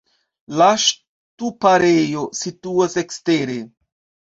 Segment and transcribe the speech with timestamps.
[0.61, 3.65] La ŝtuparejo situas ekstere.